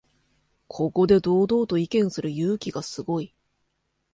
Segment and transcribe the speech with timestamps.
[0.67, 3.35] ここで堂々と意見する勇気がすごい